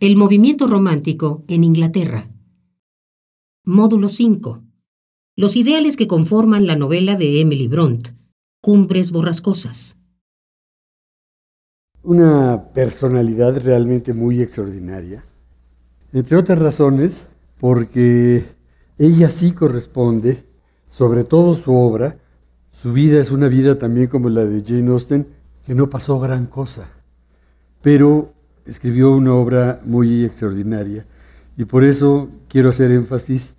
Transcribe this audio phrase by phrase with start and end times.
[0.00, 2.30] El movimiento romántico en Inglaterra.
[3.66, 4.62] Módulo 5.
[5.36, 8.08] Los ideales que conforman la novela de Emily Bront,
[8.62, 9.98] Cumbres Borrascosas.
[12.02, 15.22] Una personalidad realmente muy extraordinaria.
[16.14, 17.26] Entre otras razones,
[17.58, 18.42] porque
[18.96, 20.46] ella sí corresponde,
[20.88, 22.16] sobre todo su obra,
[22.70, 25.26] su vida es una vida también como la de Jane Austen,
[25.66, 26.88] que no pasó gran cosa,
[27.82, 31.04] pero escribió una obra muy extraordinaria
[31.56, 33.54] y por eso quiero hacer énfasis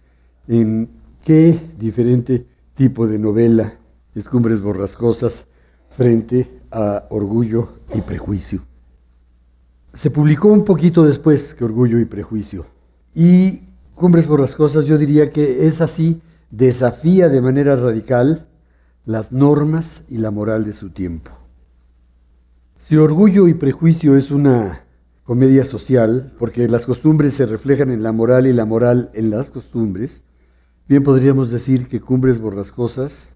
[0.48, 0.90] en
[1.24, 3.74] qué diferente tipo de novela
[4.16, 5.46] es Cumbres Borrascosas
[5.90, 8.62] frente a Orgullo y Prejuicio.
[9.94, 12.66] Se publicó un poquito después que Orgullo y Prejuicio
[13.14, 13.62] y
[13.96, 18.48] Cumbres Borrascosas yo diría que es así, desafía de manera radical
[19.06, 21.32] las normas y la moral de su tiempo.
[22.78, 24.86] Si Orgullo y Prejuicio es una
[25.24, 29.52] comedia social, porque las costumbres se reflejan en la moral y la moral en las
[29.52, 30.24] costumbres,
[30.88, 33.36] bien podríamos decir que Cumbres Borrascosas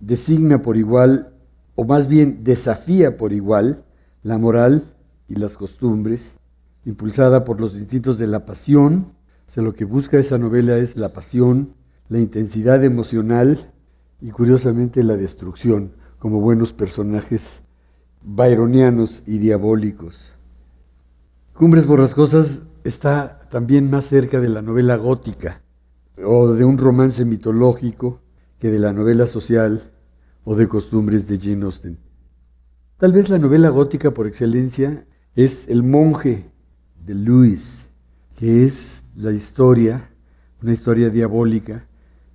[0.00, 1.34] designa por igual,
[1.74, 3.84] o más bien desafía por igual,
[4.22, 4.82] la moral
[5.28, 6.34] y las costumbres,
[6.84, 9.06] impulsada por los instintos de la pasión.
[9.46, 11.74] O sea, lo que busca esa novela es la pasión,
[12.08, 13.72] la intensidad emocional
[14.20, 17.62] y curiosamente la destrucción, como buenos personajes
[18.22, 20.32] byronianos y diabólicos.
[21.58, 25.60] Cumbres Borrascosas está también más cerca de la novela gótica
[26.24, 28.22] o de un romance mitológico
[28.60, 29.90] que de la novela social
[30.44, 31.98] o de costumbres de Jane Austen.
[32.96, 36.48] Tal vez la novela gótica por excelencia es El monje
[37.04, 37.88] de Lewis,
[38.36, 40.12] que es la historia,
[40.62, 41.88] una historia diabólica,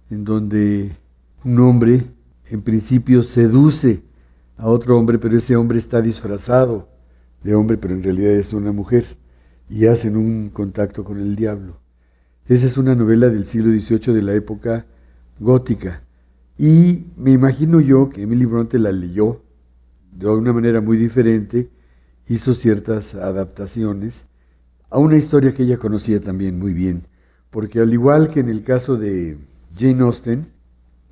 [0.09, 0.97] en donde
[1.45, 2.03] un hombre
[2.47, 4.03] en principio seduce
[4.57, 6.92] a otro hombre, pero ese hombre está disfrazado
[7.43, 9.03] de hombre, pero en realidad es una mujer,
[9.69, 11.79] y hacen un contacto con el diablo.
[12.45, 14.85] Esa es una novela del siglo XVIII de la época
[15.39, 16.03] gótica.
[16.57, 19.41] Y me imagino yo que Emily Bronte la leyó
[20.11, 21.69] de una manera muy diferente,
[22.27, 24.25] hizo ciertas adaptaciones
[24.89, 27.03] a una historia que ella conocía también muy bien,
[27.49, 29.37] porque al igual que en el caso de
[29.75, 30.45] Jane Austen,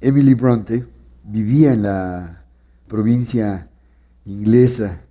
[0.01, 0.85] Emily Bronte
[1.23, 2.45] vivía en la
[2.87, 3.69] provincia
[4.25, 5.01] inglesa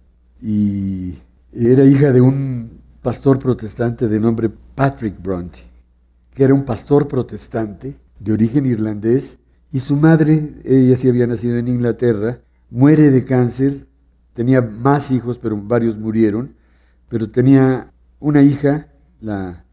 [0.43, 1.15] y
[1.53, 2.71] era hija de un
[3.03, 5.61] pastor protestante de nombre Patrick Bronte,
[6.35, 9.39] que era un pastor protestante de origen irlandés,
[9.73, 12.41] y su madre, ella sí había nacido en Inglaterra,
[12.71, 13.87] muere de cáncer,
[14.33, 16.55] tenía más hijos, pero varios murieron,
[17.09, 18.89] pero tenía una hija,
[19.21, 19.65] la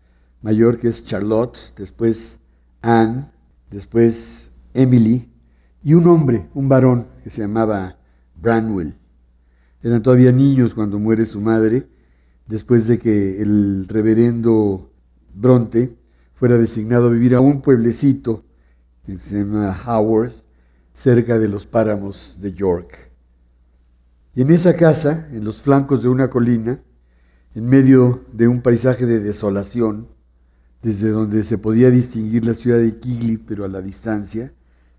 [0.41, 2.39] mayor que es Charlotte, después
[2.81, 3.25] Anne,
[3.69, 5.31] después Emily,
[5.83, 7.97] y un hombre, un varón que se llamaba
[8.35, 8.93] Branwell.
[9.81, 11.87] Eran todavía niños cuando muere su madre,
[12.47, 14.91] después de que el reverendo
[15.33, 15.97] Bronte
[16.33, 18.43] fuera designado a vivir a un pueblecito
[19.05, 20.31] que se llama Howard,
[20.93, 23.11] cerca de los páramos de York.
[24.33, 26.81] Y en esa casa, en los flancos de una colina,
[27.53, 30.07] en medio de un paisaje de desolación,
[30.81, 34.53] desde donde se podía distinguir la ciudad de Kigli, pero a la distancia,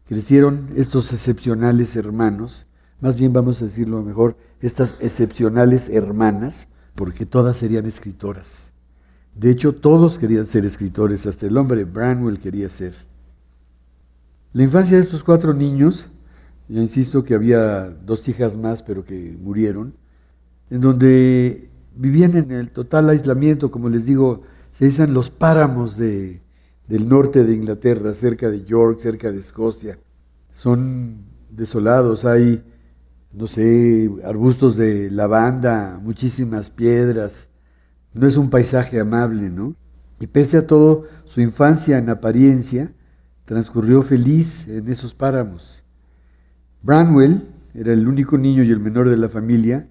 [0.07, 2.68] crecieron estos excepcionales hermanos,
[3.01, 8.73] más bien vamos a decirlo mejor, estas excepcionales hermanas, porque todas serían escritoras.
[9.35, 12.93] De hecho, todos querían ser escritores, hasta el hombre Branwell quería ser.
[14.53, 16.07] La infancia de estos cuatro niños,
[16.69, 19.95] ya insisto que había dos hijas más, pero que murieron,
[20.71, 24.43] en donde vivían en el total aislamiento, como les digo,
[24.73, 26.43] se dicen los páramos de,
[26.89, 29.99] del norte de Inglaterra, cerca de York, cerca de Escocia.
[30.51, 31.19] Son
[31.51, 32.65] desolados, hay
[33.33, 37.51] no sé, arbustos de lavanda, muchísimas piedras.
[38.13, 39.77] No es un paisaje amable, ¿no?
[40.21, 42.93] Y pese a todo, su infancia en apariencia
[43.45, 45.85] transcurrió feliz en esos páramos.
[46.83, 47.43] Branwell
[47.75, 49.89] era el único niño y el menor de la familia.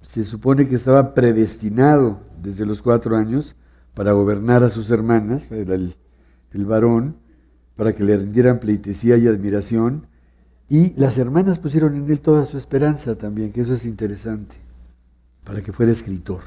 [0.00, 3.56] Se supone que estaba predestinado desde los cuatro años
[3.94, 5.96] para gobernar a sus hermanas, era el,
[6.52, 7.16] el varón,
[7.76, 10.06] para que le rindieran pleitesía y admiración
[10.68, 14.56] y las hermanas pusieron en él toda su esperanza también, que eso es interesante,
[15.44, 16.42] para que fuera escritor.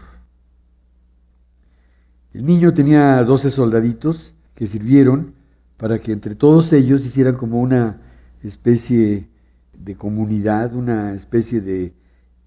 [2.34, 5.34] El niño tenía 12 soldaditos que sirvieron
[5.78, 8.02] para que entre todos ellos hicieran como una
[8.44, 9.30] especie
[9.78, 11.96] de comunidad, una especie de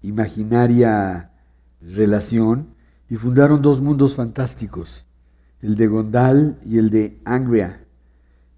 [0.03, 1.31] imaginaria
[1.81, 2.75] relación,
[3.09, 5.05] y fundaron dos mundos fantásticos,
[5.61, 7.85] el de Gondal y el de Angria,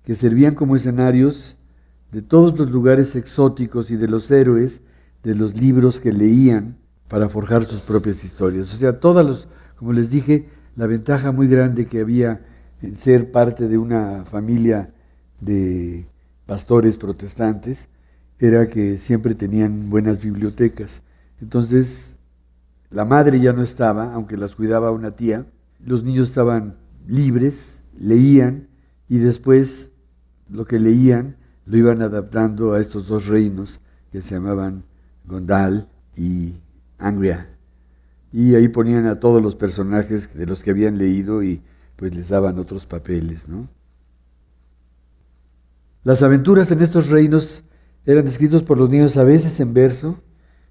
[0.04, 1.58] que servían como escenarios
[2.16, 4.80] de todos los lugares exóticos y de los héroes,
[5.22, 6.78] de los libros que leían
[7.10, 8.74] para forjar sus propias historias.
[8.74, 10.48] O sea, todas los, como les dije,
[10.78, 12.40] la ventaja muy grande que había
[12.82, 14.94] en ser parte de una familia
[15.42, 16.06] de
[16.46, 17.90] pastores protestantes
[18.40, 21.04] era que siempre tenían buenas bibliotecas.
[21.42, 22.16] Entonces,
[22.92, 25.46] la madre ya no estaba, aunque las cuidaba una tía,
[25.86, 26.78] los niños estaban
[27.10, 28.70] libres, leían
[29.10, 29.92] y después
[30.48, 31.36] lo que leían
[31.66, 33.82] lo iban adaptando a estos dos reinos
[34.12, 34.86] que se llamaban
[35.26, 36.54] Gondal y
[36.98, 37.50] Angria.
[38.32, 41.62] Y ahí ponían a todos los personajes de los que habían leído y
[41.96, 43.70] pues les daban otros papeles, ¿no?
[46.04, 47.64] Las aventuras en estos reinos
[48.06, 50.22] eran escritos por los niños a veces en verso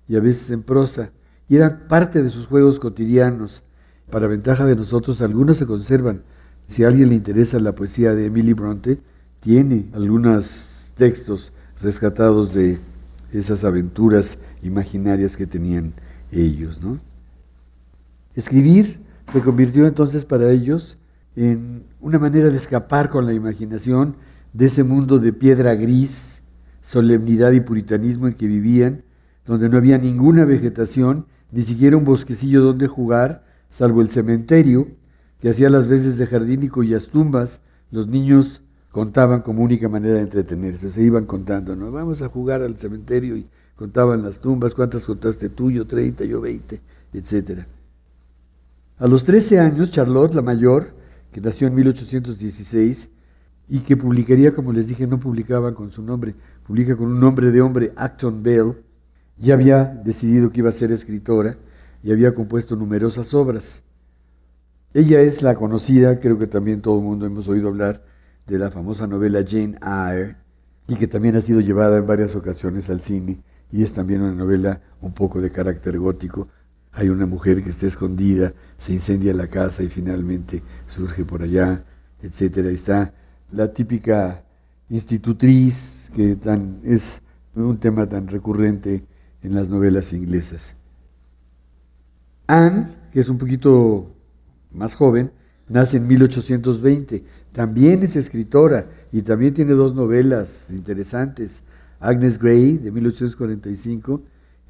[0.07, 1.11] y a veces en prosa,
[1.49, 3.65] y eran parte de sus juegos cotidianos.
[4.11, 6.23] Para ventaja de nosotros, algunos se conservan.
[6.67, 9.01] Si a alguien le interesa la poesía de Emily Bronte,
[9.41, 12.79] tiene algunos textos rescatados de
[13.33, 15.93] esas aventuras imaginarias que tenían
[16.31, 16.83] ellos.
[16.83, 16.99] ¿no?
[18.35, 19.01] Escribir
[19.33, 20.99] se convirtió entonces para ellos
[21.37, 24.17] en una manera de escapar con la imaginación
[24.53, 26.43] de ese mundo de piedra gris,
[26.81, 29.03] solemnidad y puritanismo en que vivían,
[29.45, 34.89] donde no había ninguna vegetación, ni siquiera un bosquecillo donde jugar, salvo el cementerio,
[35.41, 37.61] que hacía las veces de jardín y cuyas tumbas
[37.91, 38.63] los niños
[38.95, 41.91] contaban como única manera de entretenerse, se iban contando, ¿no?
[41.91, 43.45] Vamos a jugar al cementerio y
[43.75, 46.81] contaban las tumbas, cuántas contaste tú, yo 30, yo 20,
[47.13, 47.63] etc.
[48.99, 50.95] A los 13 años, Charlotte, la mayor,
[51.33, 53.09] que nació en 1816
[53.69, 57.51] y que publicaría, como les dije, no publicaba con su nombre, publica con un nombre
[57.51, 58.77] de hombre, Acton Bell,
[59.37, 61.57] ya había decidido que iba a ser escritora
[62.05, 63.83] y había compuesto numerosas obras.
[64.93, 68.14] Ella es la conocida, creo que también todo el mundo hemos oído hablar,
[68.47, 70.37] de la famosa novela Jane Eyre,
[70.87, 74.35] y que también ha sido llevada en varias ocasiones al cine, y es también una
[74.35, 76.49] novela un poco de carácter gótico.
[76.93, 81.83] Hay una mujer que está escondida, se incendia la casa y finalmente surge por allá,
[82.23, 82.71] etcétera.
[82.71, 83.13] Está
[83.51, 84.45] la típica
[84.89, 87.23] institutriz, que tan, es
[87.55, 89.05] un tema tan recurrente
[89.43, 90.77] en las novelas inglesas.
[92.47, 94.15] Anne, que es un poquito
[94.71, 95.33] más joven,
[95.69, 97.25] nace en 1820.
[97.55, 101.63] También es escritora y también tiene dos novelas interesantes,
[102.01, 104.21] Agnes Gray de 1845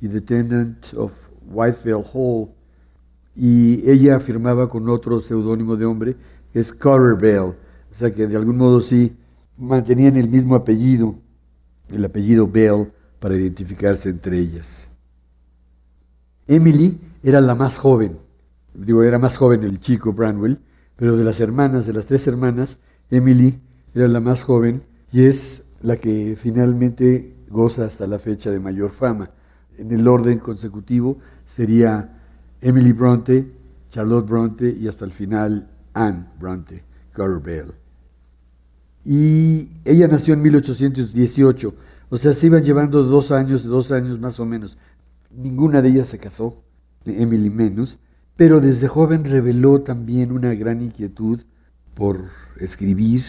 [0.02, 2.50] y The Tenant of Whiteville Hall.
[3.34, 6.16] Y ella firmaba con otro seudónimo de hombre,
[6.52, 7.56] es Carter Bell.
[7.90, 9.16] O sea que de algún modo sí
[9.56, 11.18] mantenían el mismo apellido,
[11.88, 14.88] el apellido Bell, para identificarse entre ellas.
[16.46, 18.18] Emily era la más joven,
[18.74, 20.60] digo, era más joven el chico Branwell,
[20.96, 22.78] pero de las hermanas, de las tres hermanas,
[23.10, 23.60] Emily
[23.94, 24.82] era la más joven
[25.12, 29.30] y es la que finalmente goza hasta la fecha de mayor fama.
[29.76, 32.20] En el orden consecutivo sería
[32.60, 33.52] Emily Bronte,
[33.90, 37.72] Charlotte Bronte y hasta el final Anne Bronte, Carter Bell.
[39.04, 41.74] Y ella nació en 1818,
[42.08, 44.78] o sea, se iban llevando dos años, dos años más o menos.
[45.30, 46.62] Ninguna de ellas se casó,
[47.04, 47.98] Emily menos,
[48.36, 51.40] pero desde joven reveló también una gran inquietud
[51.94, 52.24] por
[52.58, 53.22] escribir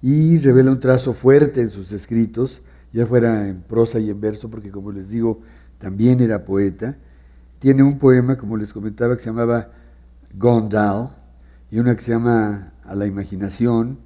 [0.00, 2.62] y revela un trazo fuerte en sus escritos,
[2.92, 5.40] ya fuera en prosa y en verso, porque como les digo,
[5.78, 6.98] también era poeta.
[7.60, 9.70] Tiene un poema, como les comentaba, que se llamaba
[10.34, 11.10] Gondal,
[11.70, 13.98] y una que se llama A la imaginación,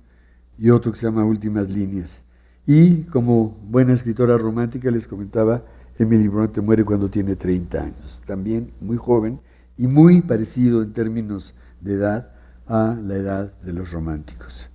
[0.58, 2.22] y otro que se llama Últimas líneas.
[2.66, 5.64] Y como buena escritora romántica, les comentaba,
[5.99, 9.40] Emily Bronte muere cuando tiene 30 años, también muy joven,
[9.76, 12.33] y muy parecido en términos de edad
[12.66, 14.71] a la edad de los románticos.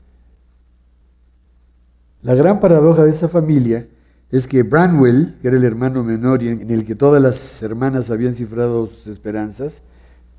[2.22, 3.88] La gran paradoja de esa familia
[4.30, 8.12] es que Branwell, que era el hermano menor y en el que todas las hermanas
[8.12, 9.82] habían cifrado sus esperanzas,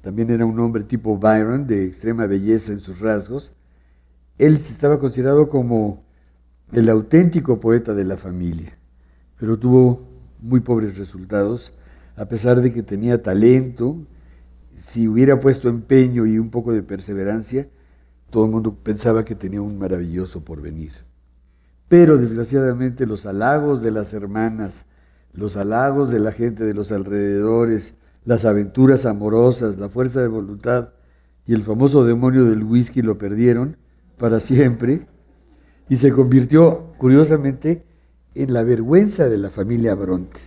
[0.01, 3.53] también era un hombre tipo Byron, de extrema belleza en sus rasgos,
[4.39, 6.05] él estaba considerado como
[6.73, 8.77] el auténtico poeta de la familia,
[9.39, 10.01] pero tuvo
[10.41, 11.73] muy pobres resultados,
[12.17, 13.97] a pesar de que tenía talento
[14.83, 17.69] si hubiera puesto empeño y un poco de perseverancia,
[18.31, 20.91] todo el mundo pensaba que tenía un maravilloso porvenir.
[21.87, 24.87] Pero desgraciadamente los halagos de las hermanas,
[25.35, 30.89] los halagos de la gente de los alrededores, las aventuras amorosas, la fuerza de voluntad
[31.47, 33.77] y el famoso demonio del whisky lo perdieron
[34.19, 35.07] para siempre
[35.89, 37.87] y se convirtió, curiosamente,
[38.35, 40.41] en la vergüenza de la familia Bronte.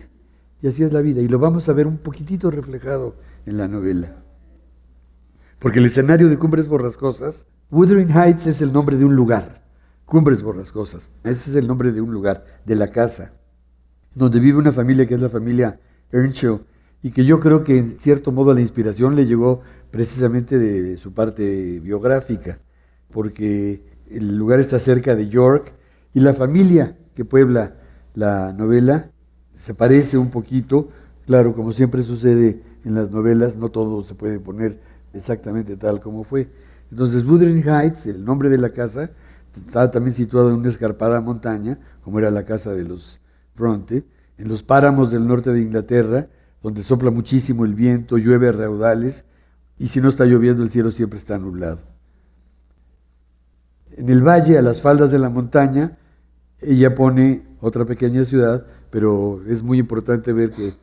[0.61, 3.15] Y así es la vida, y lo vamos a ver un poquitito reflejado
[3.45, 4.24] en la novela.
[5.59, 9.63] Porque el escenario de Cumbres Borrascosas, Wuthering Heights es el nombre de un lugar,
[10.05, 13.33] Cumbres Borrascosas, ese es el nombre de un lugar, de la casa,
[14.13, 15.79] donde vive una familia que es la familia
[16.11, 16.61] Earnshaw,
[17.01, 21.13] y que yo creo que en cierto modo la inspiración le llegó precisamente de su
[21.13, 22.59] parte biográfica,
[23.11, 25.71] porque el lugar está cerca de York
[26.13, 27.75] y la familia que puebla
[28.13, 29.11] la novela
[29.53, 30.89] se parece un poquito,
[31.25, 34.79] claro, como siempre sucede en las novelas, no todo se puede poner
[35.15, 36.49] exactamente tal como fue.
[36.91, 39.09] Entonces, Wuthering Heights, el nombre de la casa,
[39.55, 43.19] estaba también situado en una escarpada montaña, como era la casa de los
[43.55, 44.05] Bronte,
[44.37, 46.27] en los páramos del norte de Inglaterra,
[46.61, 49.25] donde sopla muchísimo el viento, llueve a raudales,
[49.77, 51.79] y si no está lloviendo el cielo siempre está nublado.
[53.91, 55.97] En el valle, a las faldas de la montaña,
[56.59, 60.73] ella pone otra pequeña ciudad, pero es muy importante ver que,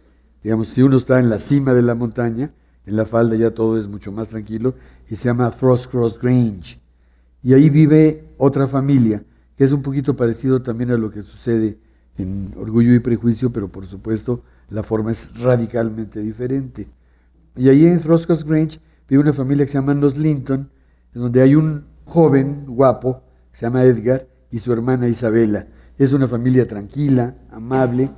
[0.43, 2.53] digamos, si uno está en la cima de la montaña,
[2.87, 4.75] en la falda ya todo es mucho más tranquilo,
[5.09, 6.81] y se llama Frost Cross Grange.
[7.43, 9.25] Y ahí vive otra familia,
[9.57, 11.79] que es un poquito parecido también a lo que sucede
[12.17, 16.89] en Orgullo y Prejuicio, pero por supuesto la forma es radicalmente diferente.
[17.57, 20.71] Y ahí en Frost Cross Grange vive una familia que se llama los Linton,
[21.13, 25.67] donde hay un joven guapo, que se llama Edgar, y su hermana Isabela.
[25.99, 28.11] Es una familia tranquila, amable,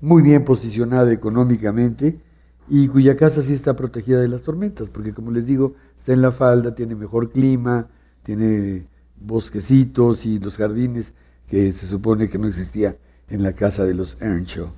[0.00, 2.20] muy bien posicionada económicamente
[2.68, 6.22] y cuya casa sí está protegida de las tormentas, porque como les digo, está en
[6.22, 7.88] la falda, tiene mejor clima,
[8.22, 11.12] tiene bosquecitos y los jardines
[11.46, 12.96] que se supone que no existía
[13.28, 14.70] en la casa de los Earnshaw.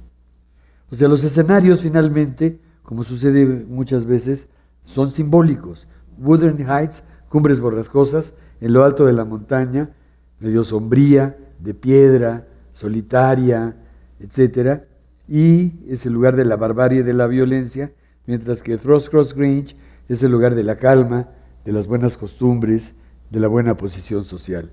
[0.91, 4.49] O sea, los escenarios finalmente, como sucede muchas veces,
[4.83, 5.89] son simbólicos.
[6.19, 9.91] Wuthering Heights, cumbres borrascosas, en lo alto de la montaña,
[10.41, 13.77] medio sombría, de piedra, solitaria,
[14.21, 14.83] etc.
[15.29, 17.93] Y es el lugar de la barbarie y de la violencia,
[18.27, 19.77] mientras que Frost Cross Grange
[20.09, 21.29] es el lugar de la calma,
[21.65, 22.95] de las buenas costumbres,
[23.31, 24.71] de la buena posición social.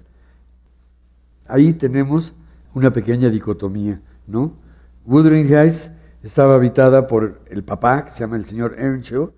[1.48, 2.33] Ahí tenemos
[2.74, 4.53] una pequeña dicotomía, ¿no?
[5.05, 5.91] Wuthering Heights
[6.22, 9.33] estaba habitada por el papá, que se llama el señor Earnshaw,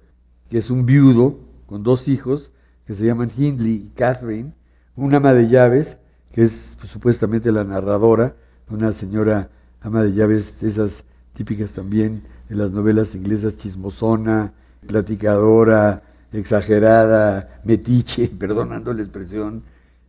[0.50, 2.52] que es un viudo con dos hijos,
[2.86, 4.54] que se llaman Hindley y Catherine,
[4.96, 5.98] una ama de llaves,
[6.32, 8.36] que es pues, supuestamente la narradora,
[8.70, 9.50] una señora
[9.86, 14.52] ama de llaves, esas típicas también de las novelas inglesas, chismosona,
[14.88, 16.02] platicadora,
[16.32, 19.62] exagerada, metiche, perdonando la expresión,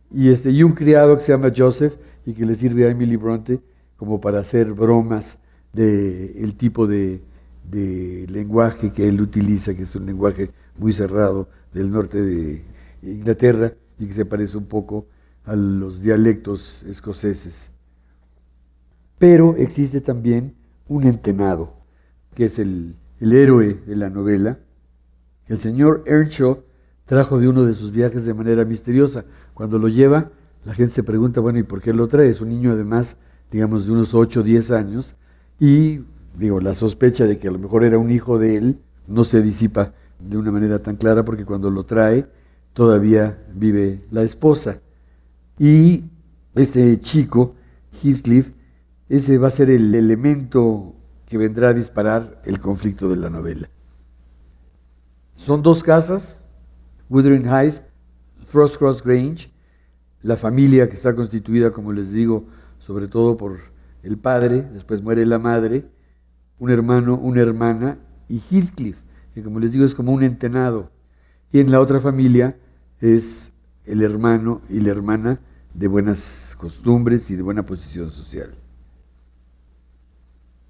[0.09, 1.93] y, este, y un criado que se llama Joseph
[2.25, 3.61] y que le sirve a Emily Bronte
[3.97, 5.39] como para hacer bromas
[5.73, 7.21] del tipo de,
[7.69, 12.63] de lenguaje que él utiliza, que es un lenguaje muy cerrado del norte de
[13.03, 15.05] Inglaterra y que se parece un poco
[15.45, 17.76] a los dialectos escoceses.
[19.17, 20.55] Pero existe también
[20.87, 21.73] un entenado,
[22.35, 24.59] que es el, héroe de la novela,
[25.45, 26.63] que el señor Earnshaw
[27.05, 29.25] trajo de uno de sus viajes de manera misteriosa.
[29.53, 30.29] Cuando lo lleva,
[30.65, 32.29] la gente se pregunta, bueno, ¿y por qué lo trae?
[32.29, 33.17] Es un niño además,
[33.49, 35.15] digamos, de unos 8 o 10 años,
[35.59, 36.01] y
[36.37, 39.41] digo, la sospecha de que a lo mejor era un hijo de él no se
[39.41, 42.27] disipa de una manera tan clara porque cuando lo trae
[42.73, 44.81] todavía vive la esposa.
[45.57, 46.03] Y
[46.53, 47.55] este chico,
[47.91, 48.51] Heathcliff,
[49.09, 50.95] ese va a ser el elemento
[51.25, 53.69] que vendrá a disparar el conflicto de la novela.
[55.33, 56.45] Son dos casas,
[57.09, 57.83] Wuthering Heights,
[58.43, 59.51] Frost Cross Grange,
[60.21, 62.45] la familia que está constituida, como les digo,
[62.79, 63.57] sobre todo por
[64.03, 65.89] el padre, después muere la madre,
[66.59, 69.01] un hermano, una hermana y Heathcliff,
[69.33, 70.91] que como les digo es como un entenado.
[71.51, 72.57] Y en la otra familia
[72.99, 73.53] es
[73.85, 75.39] el hermano y la hermana
[75.73, 78.49] de buenas costumbres y de buena posición social.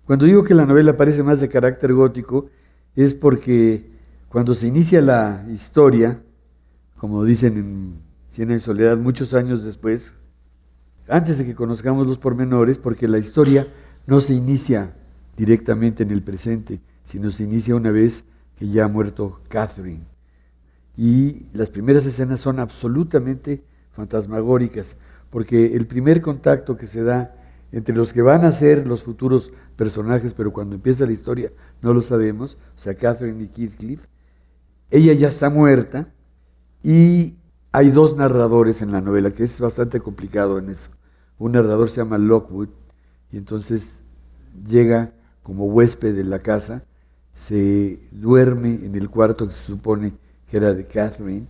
[0.07, 2.49] Cuando digo que la novela parece más de carácter gótico,
[2.95, 3.91] es porque
[4.29, 6.23] cuando se inicia la historia,
[6.95, 10.13] como dicen en Cien en Soledad, muchos años después,
[11.09, 13.67] antes de que conozcamos los pormenores, porque la historia
[14.05, 14.95] no se inicia
[15.35, 18.23] directamente en el presente, sino se inicia una vez
[18.55, 20.05] que ya ha muerto Catherine.
[20.95, 23.61] Y las primeras escenas son absolutamente
[23.91, 24.95] fantasmagóricas,
[25.29, 27.36] porque el primer contacto que se da
[27.71, 31.93] entre los que van a ser los futuros personajes, pero cuando empieza la historia no
[31.93, 34.05] lo sabemos, o sea, Catherine y Heathcliff,
[34.89, 36.13] ella ya está muerta
[36.81, 37.37] y
[37.71, 40.91] hay dos narradores en la novela, que es bastante complicado en eso.
[41.37, 42.69] Un narrador se llama Lockwood
[43.31, 44.01] y entonces
[44.65, 46.83] llega como huésped de la casa,
[47.33, 50.13] se duerme en el cuarto que se supone
[50.47, 51.47] que era de Catherine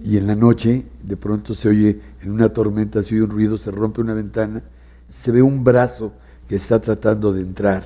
[0.00, 3.56] y en la noche de pronto se oye en una tormenta, se oye un ruido,
[3.56, 4.62] se rompe una ventana,
[5.08, 6.12] se ve un brazo
[6.48, 7.82] que está tratando de entrar,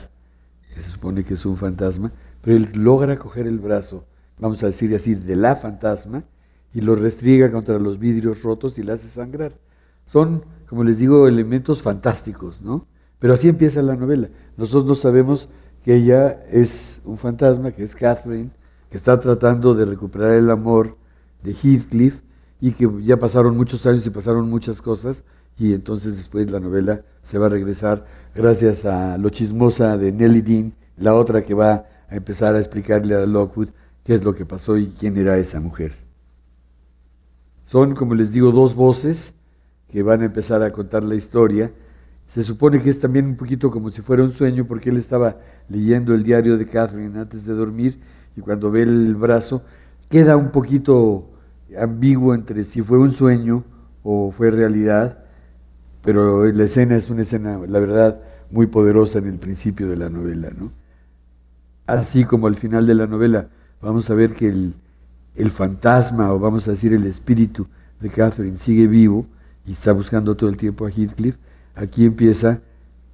[0.75, 2.11] se supone que es un fantasma,
[2.43, 4.05] pero él logra coger el brazo,
[4.39, 6.25] vamos a decir así, de la fantasma
[6.73, 9.53] y lo restriega contra los vidrios rotos y le hace sangrar.
[10.05, 12.87] Son, como les digo, elementos fantásticos, ¿no?
[13.19, 14.29] Pero así empieza la novela.
[14.57, 15.49] Nosotros no sabemos
[15.85, 18.51] que ella es un fantasma, que es Catherine,
[18.91, 20.97] que está tratando de recuperar el amor
[21.43, 22.23] de Heathcliff
[22.61, 25.25] y que ya pasaron muchos años y pasaron muchas cosas
[25.59, 30.43] y entonces después la novela se va a regresar gracias a lo chismosa de Nelly
[30.43, 33.69] Dean, la otra que va a empezar a explicarle a Lockwood
[34.05, 35.93] qué es lo que pasó y quién era esa mujer.
[37.65, 39.35] Son, como les digo, dos voces
[39.89, 41.73] que van a empezar a contar la historia.
[42.27, 45.37] Se supone que es también un poquito como si fuera un sueño porque él estaba
[45.69, 47.99] leyendo el diario de Catherine antes de dormir
[48.37, 49.65] y cuando ve el brazo
[50.09, 51.31] queda un poquito
[51.79, 53.65] ambiguo entre si fue un sueño
[54.03, 55.19] o fue realidad,
[56.03, 58.21] pero la escena es una escena, la verdad,
[58.51, 60.51] muy poderosa en el principio de la novela.
[60.57, 60.71] ¿no?
[61.87, 63.49] Así como al final de la novela
[63.81, 64.75] vamos a ver que el,
[65.35, 67.67] el fantasma, o vamos a decir el espíritu
[68.01, 69.27] de Catherine sigue vivo
[69.67, 71.37] y está buscando todo el tiempo a Heathcliff,
[71.75, 72.61] aquí empieza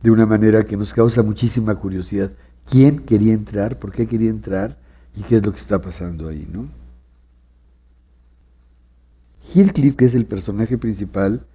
[0.02, 2.30] de una manera que nos causa muchísima curiosidad.
[2.68, 3.78] ¿Quién quería entrar?
[3.78, 4.76] ¿Por qué quería entrar?
[5.14, 6.46] ¿Y qué es lo que está pasando ahí?
[6.52, 6.82] ¿no?
[9.54, 11.46] Heathcliff, que es el personaje principal,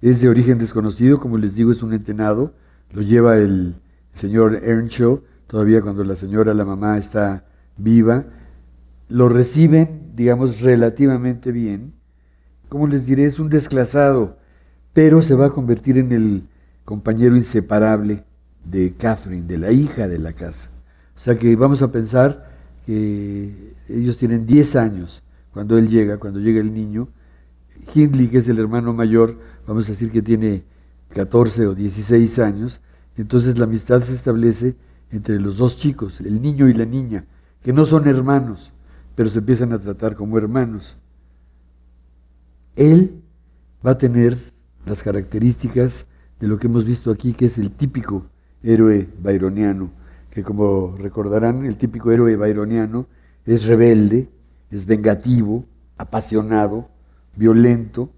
[0.00, 2.52] es de origen desconocido, como les digo, es un entenado,
[2.92, 3.74] lo lleva el
[4.12, 7.44] señor Earnshaw, todavía cuando la señora, la mamá, está
[7.76, 8.24] viva,
[9.08, 11.94] lo reciben, digamos, relativamente bien.
[12.68, 14.36] Como les diré, es un desclasado,
[14.92, 16.42] pero se va a convertir en el
[16.84, 18.24] compañero inseparable
[18.64, 20.70] de Catherine, de la hija de la casa.
[21.16, 22.50] O sea que vamos a pensar
[22.84, 27.08] que ellos tienen 10 años cuando él llega, cuando llega el niño,
[27.94, 30.64] Hindley, que es el hermano mayor, vamos a decir que tiene
[31.10, 32.80] 14 o 16 años,
[33.16, 34.76] entonces la amistad se establece
[35.10, 37.24] entre los dos chicos, el niño y la niña,
[37.62, 38.72] que no son hermanos,
[39.14, 40.96] pero se empiezan a tratar como hermanos.
[42.76, 43.22] Él
[43.84, 44.36] va a tener
[44.86, 46.06] las características
[46.38, 48.26] de lo que hemos visto aquí, que es el típico
[48.62, 49.90] héroe byroniano,
[50.30, 53.06] que como recordarán, el típico héroe byroniano
[53.44, 54.30] es rebelde,
[54.70, 55.64] es vengativo,
[55.96, 56.88] apasionado,
[57.38, 58.10] violento,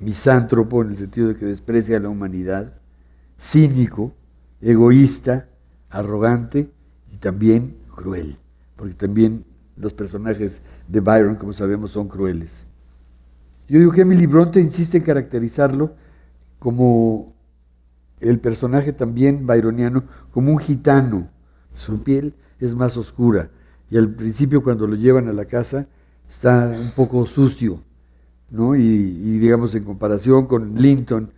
[0.00, 2.72] misántropo en el sentido de que desprecia a la humanidad,
[3.38, 4.14] cínico,
[4.60, 5.48] egoísta,
[5.90, 6.70] arrogante
[7.12, 8.38] y también cruel,
[8.76, 9.44] porque también
[9.76, 12.66] los personajes de Byron, como sabemos, son crueles.
[13.68, 15.94] Yo digo que Emily Bronte insiste en caracterizarlo
[16.58, 17.34] como
[18.20, 21.28] el personaje también byroniano, como un gitano.
[21.72, 23.50] Su piel es más oscura
[23.90, 25.86] y al principio cuando lo llevan a la casa
[26.28, 27.82] está un poco sucio,
[28.50, 28.76] ¿no?
[28.76, 31.32] Y, digamos en comparación con Linton,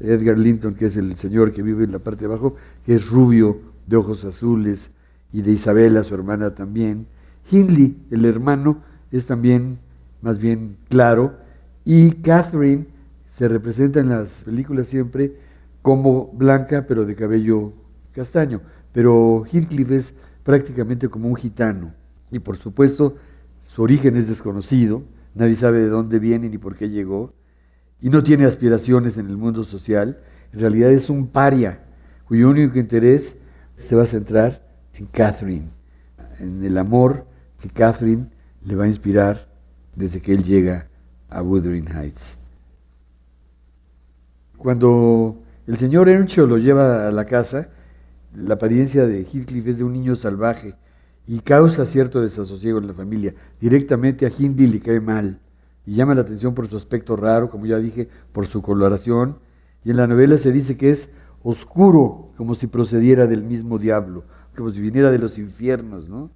[0.00, 3.10] Edgar Linton, que es el señor que vive en la parte de abajo, que es
[3.10, 4.90] rubio, de ojos azules,
[5.32, 7.06] y de Isabela, su hermana también.
[7.50, 9.78] Hindley, el hermano, es también
[10.22, 11.36] más bien claro,
[11.84, 12.86] y Catherine
[13.26, 15.36] se representa en las películas siempre
[15.82, 17.72] como blanca, pero de cabello
[18.12, 18.62] castaño.
[18.92, 21.92] Pero Heathcliff es prácticamente como un gitano,
[22.30, 23.16] y por supuesto
[23.62, 25.02] su origen es desconocido,
[25.34, 27.34] nadie sabe de dónde viene ni por qué llegó,
[28.00, 30.20] y no tiene aspiraciones en el mundo social,
[30.52, 31.84] en realidad es un paria,
[32.26, 33.36] cuyo único interés
[33.76, 35.68] se va a centrar en Catherine,
[36.38, 37.26] en el amor
[37.60, 38.30] que Catherine
[38.64, 39.48] le va a inspirar
[39.94, 40.88] desde que él llega
[41.28, 42.38] a Wuthering Heights.
[44.56, 47.68] Cuando el señor Earnshaw lo lleva a la casa,
[48.34, 50.74] la apariencia de Heathcliff es de un niño salvaje,
[51.26, 53.34] y causa cierto desasosiego en la familia.
[53.60, 55.40] Directamente a Hindley le cae mal
[55.86, 59.38] y llama la atención por su aspecto raro, como ya dije, por su coloración.
[59.84, 61.10] Y en la novela se dice que es
[61.42, 64.24] oscuro, como si procediera del mismo diablo,
[64.56, 66.30] como si viniera de los infiernos, ¿no?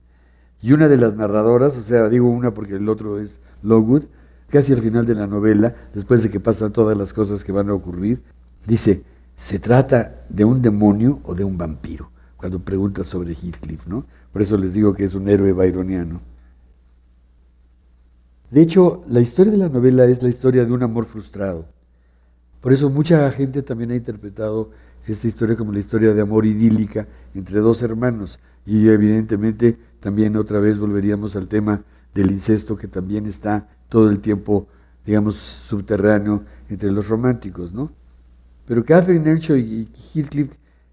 [0.61, 4.05] Y una de las narradoras, o sea, digo una porque el otro es Lowood,
[4.48, 7.68] casi al final de la novela, después de que pasan todas las cosas que van
[7.70, 8.22] a ocurrir,
[8.66, 14.07] dice, se trata de un demonio o de un vampiro, cuando pregunta sobre Heathcliff, ¿no?
[14.33, 16.20] Por eso les digo que es un héroe byroniano.
[18.51, 21.66] De hecho, la historia de la novela es la historia de un amor frustrado.
[22.62, 24.70] Por eso mucha gente también ha interpretado
[25.07, 28.38] esta historia como la historia de amor idílica entre dos hermanos.
[28.64, 31.83] Y evidentemente también otra vez volveríamos al tema
[32.14, 34.68] del incesto que también está todo el tiempo,
[35.05, 37.90] digamos, subterráneo entre los románticos, ¿no?
[38.66, 40.51] Pero Catherine Earnshaw y Heathcliff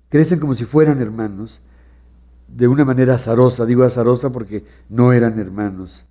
[0.09, 1.61] crecen como si fueran hermanos
[2.47, 6.05] de una manera azarosa, digo azarosa porque no eran hermanos,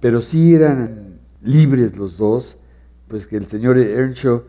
[0.00, 2.58] pero sí eran libres los dos,
[3.08, 4.44] pues que el señor Earnshaw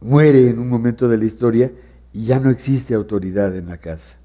[0.00, 1.70] muere en un momento de la historia
[2.12, 4.18] y ya no existe autoridad en la casa.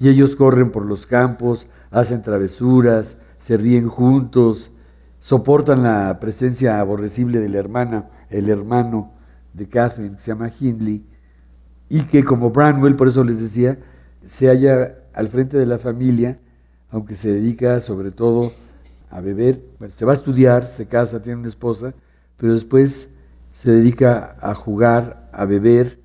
[0.00, 4.70] Y ellos corren por los campos, hacen travesuras, se ríen juntos,
[5.18, 9.12] soportan la presencia aborrecible de la hermana, el hermano
[9.52, 11.04] de Catherine, que se llama Hindley,
[11.88, 13.78] y que como Branwell, por eso les decía,
[14.24, 16.38] se halla al frente de la familia,
[16.90, 18.52] aunque se dedica sobre todo
[19.10, 21.94] a beber, se va a estudiar, se casa, tiene una esposa,
[22.36, 23.10] pero después
[23.52, 25.98] se dedica a jugar, a beber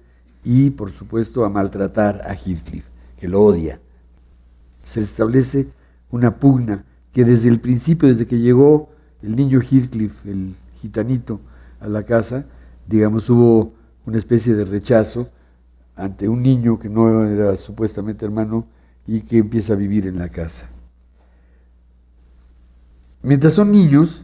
[0.43, 2.86] y por supuesto a maltratar a Heathcliff,
[3.19, 3.80] que lo odia.
[4.84, 5.67] Se establece
[6.10, 8.89] una pugna que desde el principio, desde que llegó
[9.22, 11.39] el niño Heathcliff, el gitanito,
[11.80, 12.46] a la casa,
[12.88, 13.74] digamos, hubo
[14.06, 15.30] una especie de rechazo
[15.96, 18.68] ante un niño que no era supuestamente hermano
[19.06, 20.70] y que empieza a vivir en la casa.
[23.22, 24.24] Mientras son niños,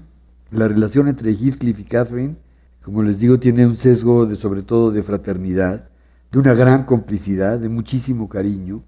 [0.52, 2.36] la relación entre Heathcliff y Catherine,
[2.84, 5.90] como les digo, tiene un sesgo de sobre todo de fraternidad,
[6.32, 8.84] de una gran complicidad, de muchísimo cariño,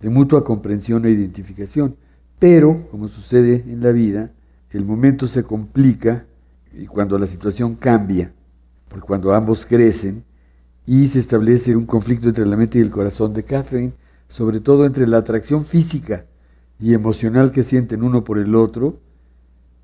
[0.00, 1.96] de mutua comprensión e identificación.
[2.38, 4.32] Pero, como sucede en la vida,
[4.70, 6.26] el momento se complica
[6.72, 8.32] y cuando la situación cambia,
[8.88, 10.24] porque cuando ambos crecen
[10.86, 13.92] y se establece un conflicto entre la mente y el corazón de Catherine,
[14.28, 16.26] sobre todo entre la atracción física
[16.78, 19.00] y emocional que sienten uno por el otro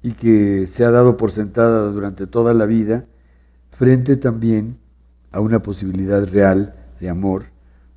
[0.03, 3.07] y que se ha dado por sentada durante toda la vida,
[3.71, 4.79] frente también
[5.31, 7.45] a una posibilidad real de amor,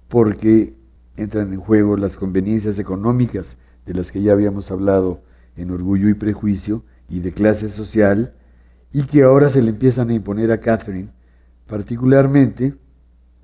[0.08, 0.76] porque
[1.18, 5.22] entran en juego las conveniencias económicas de las que ya habíamos hablado
[5.56, 8.34] en Orgullo y Prejuicio y de clase social,
[8.92, 11.10] y que ahora se le empiezan a imponer a Catherine,
[11.68, 12.76] particularmente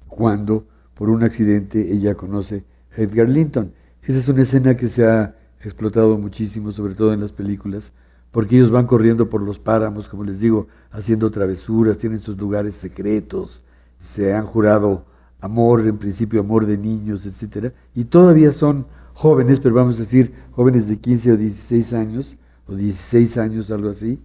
[0.10, 2.66] cuando por un accidente ella conoce
[2.98, 3.72] a Edgar Linton.
[4.04, 7.94] Esa es una escena que se ha explotado muchísimo, sobre todo en las películas,
[8.32, 12.76] porque ellos van corriendo por los páramos, como les digo, haciendo travesuras, tienen sus lugares
[12.76, 13.64] secretos,
[13.98, 15.06] se han jurado
[15.42, 17.74] amor, en principio amor de niños, etc.
[17.96, 22.76] Y todavía son jóvenes, pero vamos a decir jóvenes de 15 o 16 años, o
[22.76, 24.22] 16 años, algo así,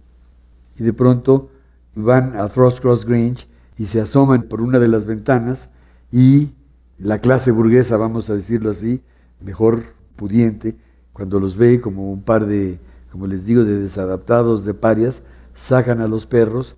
[0.77, 1.49] y de pronto
[1.95, 5.69] van a Frost Cross Grange y se asoman por una de las ventanas
[6.15, 6.55] y
[6.97, 9.01] la clase burguesa, vamos a decirlo así,
[9.41, 9.83] mejor
[10.15, 10.77] pudiente,
[11.11, 12.79] cuando los ve como un par de,
[13.11, 15.23] como les digo, de desadaptados, de parias,
[15.53, 16.77] sacan a los perros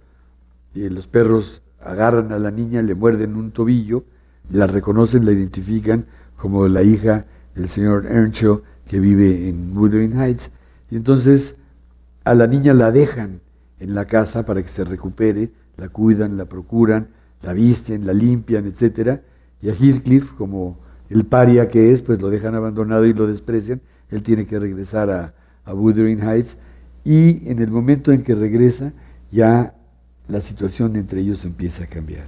[0.73, 4.05] y los perros agarran a la niña, le muerden un tobillo,
[4.49, 10.53] la reconocen, la identifican como la hija del señor Earnshaw que vive en Wuthering Heights.
[10.89, 11.57] Y entonces
[12.23, 13.41] a la niña la dejan
[13.79, 17.09] en la casa para que se recupere, la cuidan, la procuran,
[17.41, 19.21] la visten, la limpian, etc.
[19.61, 20.77] Y a Heathcliff, como
[21.09, 23.81] el paria que es, pues lo dejan abandonado y lo desprecian.
[24.09, 25.33] Él tiene que regresar a,
[25.65, 26.57] a Wuthering Heights.
[27.03, 28.91] Y en el momento en que regresa,
[29.31, 29.75] ya
[30.27, 32.27] la situación entre ellos empieza a cambiar.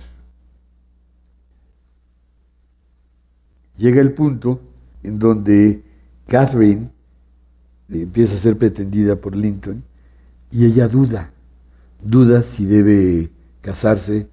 [3.78, 4.62] Llega el punto
[5.04, 5.84] en donde
[6.28, 6.92] Catherine
[7.90, 9.84] empieza a ser pretendida por Linton
[10.52, 11.32] y ella duda,
[12.04, 14.30] duda si debe casarse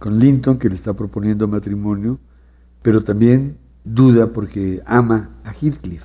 [0.00, 2.18] con Linton, que le está proponiendo matrimonio,
[2.82, 6.04] pero también duda porque ama a Heathcliff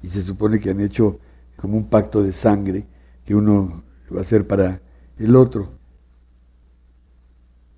[0.00, 1.18] y se supone que han hecho
[1.56, 2.86] como un pacto de sangre
[3.24, 4.80] que uno va a hacer para
[5.18, 5.68] el otro.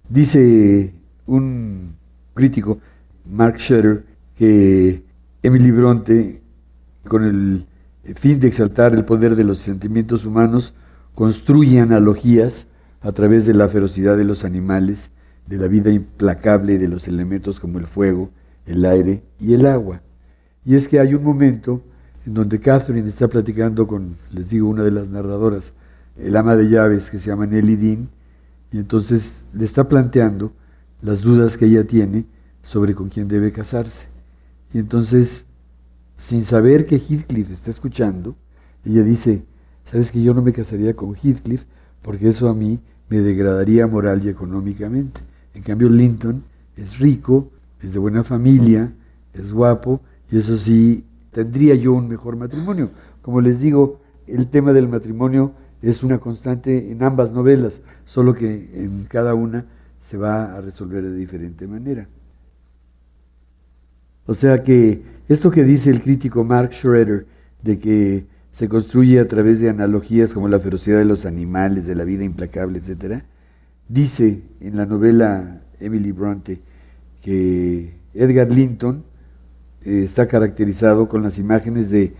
[0.09, 0.94] Dice
[1.27, 1.96] un
[2.35, 2.79] crítico,
[3.24, 4.05] Mark Shutter,
[4.37, 5.03] que
[5.42, 6.42] Emily Bronte,
[7.09, 7.66] con el
[8.16, 10.74] fin de exaltar el poder de los sentimientos humanos,
[11.14, 12.66] construye analogías
[13.00, 15.11] a través de la ferocidad de los animales,
[15.46, 18.30] de la vida implacable de los elementos como el fuego,
[18.66, 20.02] el aire y el agua.
[20.64, 21.83] Y es que hay un momento
[22.26, 25.72] en donde Catherine está platicando con, les digo, una de las narradoras,
[26.16, 28.09] el ama de llaves que se llama Nelly Dean,
[28.72, 30.52] y entonces le está planteando
[31.02, 32.26] las dudas que ella tiene
[32.62, 34.09] sobre con quién debe casarse.
[34.72, 35.44] Y entonces,
[36.16, 38.37] sin saber que Heathcliff está escuchando,
[38.85, 39.44] ella dice,
[39.85, 41.64] sabes que yo no me casaría con Heathcliff
[42.02, 45.20] porque eso a mí me degradaría moral y económicamente.
[45.55, 46.43] En cambio, Linton
[46.77, 48.93] es rico, es de buena familia,
[49.33, 52.90] es guapo, y eso sí, tendría yo un mejor matrimonio.
[53.23, 58.71] Como les digo, el tema del matrimonio es una constante en ambas novelas, solo que
[58.75, 59.67] en cada una
[59.99, 62.09] se va a resolver de diferente manera.
[64.27, 67.27] O sea que esto que dice el crítico Mark Schroeder,
[67.62, 71.95] de que se construye a través de analogías como la ferocidad de los animales, de
[71.95, 73.25] la vida implacable, etc.,
[73.88, 76.61] dice en la novela Emily Bronte
[77.23, 79.05] que Edgar Linton
[79.85, 82.14] eh, está caracterizado con las imágenes de,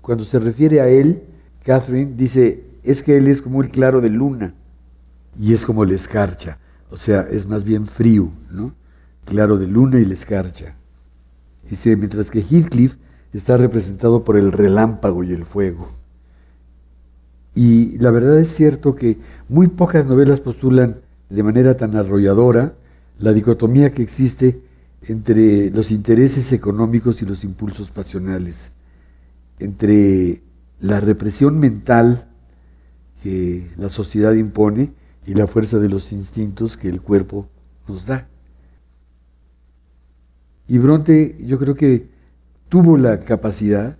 [0.00, 1.22] cuando se refiere a él,
[1.64, 4.54] Catherine dice, es que él es como el claro de luna
[5.38, 6.58] y es como la escarcha,
[6.90, 8.74] o sea, es más bien frío, ¿no?
[9.24, 10.76] Claro de luna y la escarcha.
[11.68, 12.96] Dice, mientras que Heathcliff
[13.32, 15.95] está representado por el relámpago y el fuego.
[17.56, 19.16] Y la verdad es cierto que
[19.48, 22.74] muy pocas novelas postulan de manera tan arrolladora
[23.18, 24.60] la dicotomía que existe
[25.08, 28.72] entre los intereses económicos y los impulsos pasionales,
[29.58, 30.42] entre
[30.80, 32.28] la represión mental
[33.22, 34.92] que la sociedad impone
[35.26, 37.48] y la fuerza de los instintos que el cuerpo
[37.88, 38.28] nos da.
[40.68, 42.10] Y Bronte yo creo que
[42.68, 43.96] tuvo la capacidad,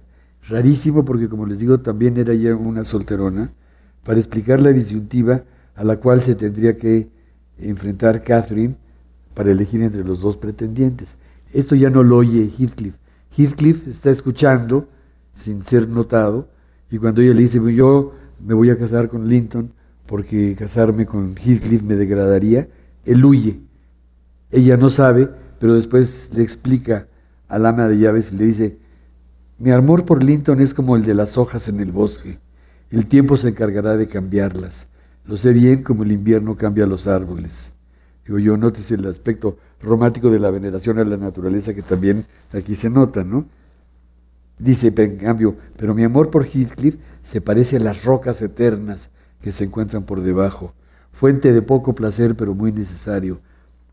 [0.49, 3.51] rarísimo porque como les digo también era ya una solterona,
[4.05, 5.43] para explicar la disyuntiva
[5.75, 7.11] a la cual se tendría que
[7.59, 8.77] enfrentar Catherine
[9.35, 11.17] para elegir entre los dos pretendientes.
[11.53, 12.97] Esto ya no lo oye Heathcliff.
[13.37, 14.89] Heathcliff está escuchando
[15.35, 16.49] sin ser notado
[16.91, 19.73] y cuando ella le dice, yo me voy a casar con Linton
[20.07, 22.69] porque casarme con Heathcliff me degradaría,
[23.05, 23.61] él huye.
[24.51, 25.29] Ella no sabe,
[25.59, 27.09] pero después le explica
[27.49, 28.79] al ama de llaves y le dice,
[29.59, 32.39] mi amor por Linton es como el de las hojas en el bosque.
[32.91, 34.87] El tiempo se encargará de cambiarlas.
[35.25, 37.73] Lo sé bien como el invierno cambia los árboles.
[38.27, 42.75] Digo yo, notes el aspecto romántico de la veneración a la naturaleza que también aquí
[42.75, 43.47] se nota, ¿no?
[44.59, 49.53] Dice, en cambio, pero mi amor por Heathcliff se parece a las rocas eternas que
[49.53, 50.75] se encuentran por debajo,
[51.13, 53.41] fuente de poco placer pero muy necesario.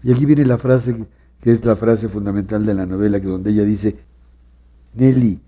[0.02, 1.06] Y aquí viene la frase
[1.42, 3.98] que es la frase fundamental de la novela, que donde ella dice,
[4.94, 5.42] Nelly,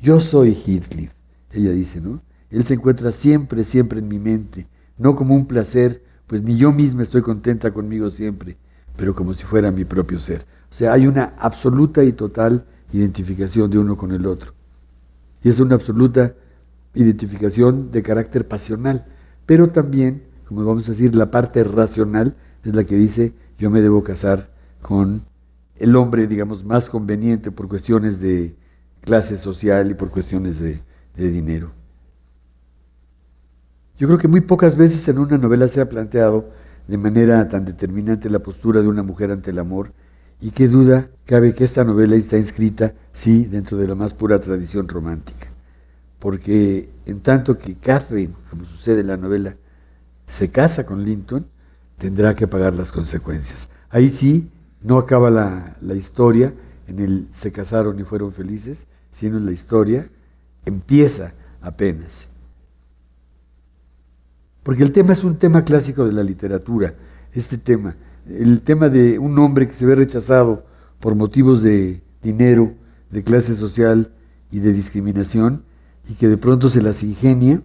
[0.00, 1.12] yo soy Heathcliff.
[1.52, 2.22] Ella dice, ¿no?
[2.50, 6.72] Él se encuentra siempre, siempre en mi mente, no como un placer, pues ni yo
[6.72, 8.56] misma estoy contenta conmigo siempre,
[8.96, 10.44] pero como si fuera mi propio ser.
[10.70, 14.52] O sea, hay una absoluta y total identificación de uno con el otro.
[15.42, 16.34] Y es una absoluta
[16.94, 19.04] identificación de carácter pasional,
[19.44, 23.80] pero también, como vamos a decir, la parte racional es la que dice, yo me
[23.80, 24.50] debo casar
[24.82, 25.22] con
[25.76, 28.56] el hombre, digamos, más conveniente por cuestiones de
[29.06, 30.78] clase social y por cuestiones de,
[31.14, 31.70] dinero.
[33.96, 36.50] Yo creo que muy pocas veces en una novela se ha planteado
[36.86, 39.92] de manera tan determinante la postura de una mujer ante el amor
[40.42, 44.38] y qué duda cabe que esta novela está inscrita, sí, dentro de la más pura
[44.38, 45.46] tradición romántica.
[46.18, 49.54] Porque en tanto que Catherine, como sucede en la novela,
[50.26, 51.46] se casa con Linton,
[51.96, 53.70] tendrá que pagar las consecuencias.
[53.88, 54.50] Ahí sí,
[54.82, 56.52] no acaba la, la historia
[56.88, 58.86] en el se casaron y fueron felices,
[59.16, 60.06] sino en la historia
[60.66, 62.26] empieza apenas.
[64.62, 66.92] Porque el tema es un tema clásico de la literatura,
[67.32, 67.96] este tema,
[68.28, 70.66] el tema de un hombre que se ve rechazado
[71.00, 72.74] por motivos de dinero,
[73.10, 74.12] de clase social
[74.50, 75.62] y de discriminación,
[76.06, 77.62] y que de pronto se las ingenia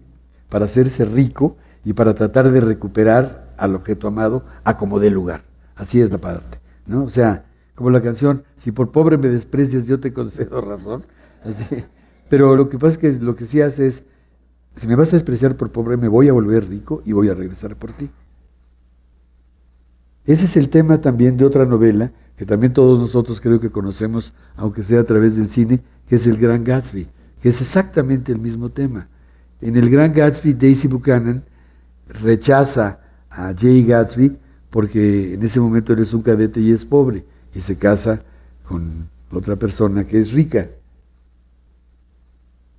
[0.48, 5.44] para hacerse rico y para tratar de recuperar al objeto amado a como dé lugar.
[5.76, 7.04] Así es la parte, ¿no?
[7.04, 7.44] O sea,
[7.76, 11.04] como la canción, si por pobre me desprecias, yo te concedo razón.
[12.30, 14.06] Pero lo que pasa es que lo que sí hace es,
[14.76, 17.34] si me vas a despreciar por pobre, me voy a volver rico y voy a
[17.34, 18.10] regresar por ti.
[20.26, 24.34] Ese es el tema también de otra novela que también todos nosotros creo que conocemos,
[24.56, 27.08] aunque sea a través del cine, que es El Gran Gatsby,
[27.42, 29.08] que es exactamente el mismo tema.
[29.62, 31.44] En El Gran Gatsby, Daisy Buchanan
[32.08, 33.00] rechaza
[33.30, 34.40] a Jay Gatsby
[34.72, 38.24] porque en ese momento él es un cadete y es pobre y se casa
[38.68, 40.68] con otra persona que es rica.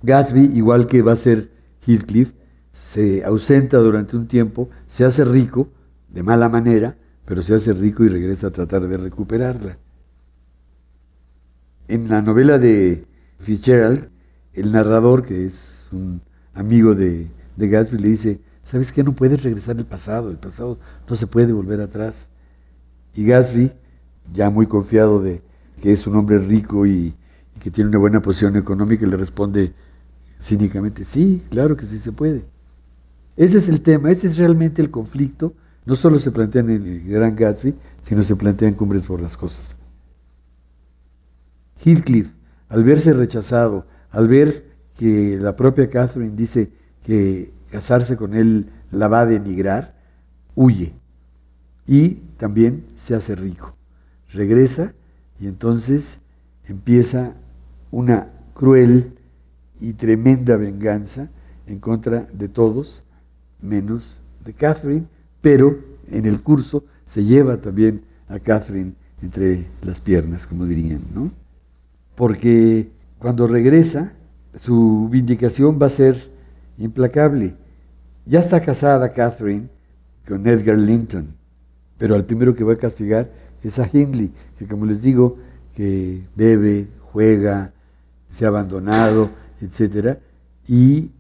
[0.03, 1.51] Gatsby, igual que va a ser
[1.87, 2.33] Heathcliff,
[2.73, 5.69] se ausenta durante un tiempo, se hace rico
[6.09, 9.79] de mala manera, pero se hace rico y regresa a tratar de recuperarla.
[11.88, 13.07] En la novela de
[13.38, 14.11] Fitzgerald,
[14.55, 16.21] el narrador, que es un
[16.55, 19.05] amigo de, de Gatsby, le dice, ¿sabes qué?
[19.05, 22.29] No puedes regresar al pasado, el pasado no se puede volver atrás.
[23.15, 23.73] Y Gatsby,
[24.33, 25.43] ya muy confiado de
[25.81, 27.15] que es un hombre rico y,
[27.57, 29.75] y que tiene una buena posición económica, le responde
[30.42, 32.44] cínicamente, sí, claro que sí se puede.
[33.37, 37.05] Ese es el tema, ese es realmente el conflicto no solo se plantean en el
[37.05, 39.76] Gran Gatsby, sino se plantean cumbres por las cosas.
[41.85, 42.31] Heathcliff,
[42.68, 44.64] al verse rechazado, al ver
[44.96, 46.70] que la propia Catherine dice
[47.05, 49.94] que casarse con él la va a denigrar,
[50.55, 50.92] huye
[51.87, 53.76] y también se hace rico.
[54.33, 54.94] Regresa
[55.40, 56.18] y entonces
[56.66, 57.35] empieza
[57.90, 59.18] una cruel
[59.83, 61.29] y tremenda venganza
[61.66, 63.03] en contra de todos,
[63.61, 65.09] menos de Catherine,
[65.40, 65.77] pero
[66.09, 71.33] en el curso se lleva también a Catherine entre las piernas, como dirían, ¿no?
[72.14, 74.12] Porque cuando regresa,
[74.55, 76.16] su vindicación va a ser
[76.79, 77.57] implacable.
[78.25, 79.68] Ya está casada Catherine
[80.29, 81.35] con Edgar Linton,
[81.99, 83.29] pero al primero que va a castigar
[83.64, 85.38] es a Hindley, que como les digo,
[85.75, 87.73] que bebe, juega,
[88.29, 90.18] se ha abandonado, etc.
[90.66, 91.11] Y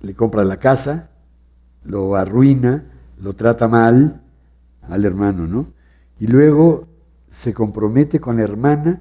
[0.00, 1.10] le compra la casa,
[1.84, 2.84] lo arruina,
[3.20, 4.20] lo trata mal
[4.82, 5.66] al hermano, ¿no?
[6.18, 6.88] Y luego
[7.28, 9.00] se compromete con la hermana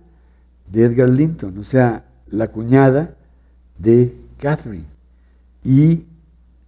[0.72, 3.16] de Edgar Linton, o sea, la cuñada
[3.78, 4.86] de Catherine.
[5.64, 6.06] Y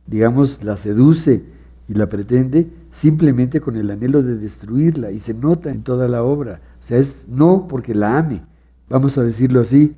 [0.05, 1.43] digamos, la seduce
[1.87, 6.23] y la pretende simplemente con el anhelo de destruirla y se nota en toda la
[6.23, 6.61] obra.
[6.79, 8.43] O sea, es no porque la ame,
[8.89, 9.95] vamos a decirlo así,